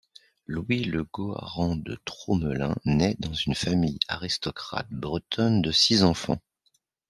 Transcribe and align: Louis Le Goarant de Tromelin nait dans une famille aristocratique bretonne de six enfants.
Louis 0.47 0.83
Le 0.83 1.03
Goarant 1.03 1.75
de 1.75 1.95
Tromelin 2.05 2.75
nait 2.85 3.15
dans 3.19 3.35
une 3.35 3.53
famille 3.53 3.99
aristocratique 4.07 4.89
bretonne 4.91 5.61
de 5.61 5.71
six 5.71 6.01
enfants. 6.03 6.41